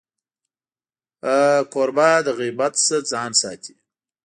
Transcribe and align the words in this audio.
کوربه 1.73 2.09
د 2.25 2.27
غیبت 2.39 2.73
نه 2.87 2.97
ځان 3.11 3.31
ساتي. 3.41 3.75